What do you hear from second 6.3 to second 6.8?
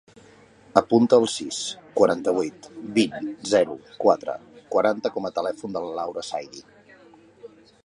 Saidi.